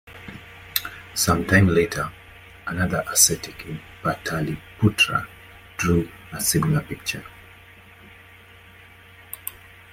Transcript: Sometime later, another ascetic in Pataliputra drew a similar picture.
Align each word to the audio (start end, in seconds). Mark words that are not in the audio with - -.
Sometime 1.13 1.67
later, 1.67 2.11
another 2.65 3.03
ascetic 3.11 3.63
in 3.67 3.79
Pataliputra 4.01 5.27
drew 5.77 6.09
a 6.33 6.41
similar 6.41 6.81
picture. 6.81 7.23